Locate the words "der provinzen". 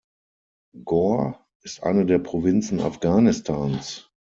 2.07-2.79